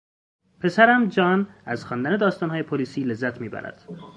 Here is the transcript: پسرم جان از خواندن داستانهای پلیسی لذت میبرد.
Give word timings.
پسرم 0.59 1.05
جان 1.09 1.47
از 1.65 1.85
خواندن 1.85 2.17
داستانهای 2.17 2.63
پلیسی 2.63 3.03
لذت 3.03 3.41
میبرد. 3.41 3.83